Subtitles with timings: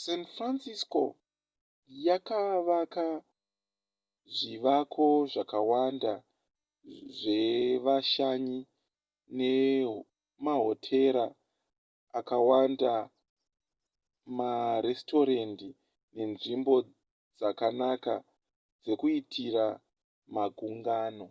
[0.00, 1.02] san francisco
[2.06, 3.06] yakavaka
[4.36, 6.12] zvivako zvakawanda
[7.18, 8.58] zvevashanyi
[9.38, 11.24] nemahotera
[12.18, 12.92] akawanda
[14.38, 15.70] maresitorendi
[16.16, 16.74] nenzvimbo
[17.38, 18.14] dzakanaka
[18.82, 19.66] dzekuitira
[20.34, 21.26] magungano